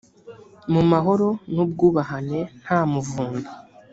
mu 0.73 0.81
mahoro 0.91 1.27
n 1.53 1.55
ubwubahane 1.63 2.39
nta 2.61 2.79
muvundo 2.91 3.49